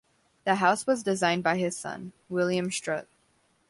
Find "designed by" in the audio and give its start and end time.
1.03-1.57